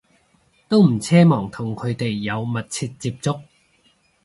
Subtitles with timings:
[0.67, 3.43] 都唔奢望同佢哋有密切接觸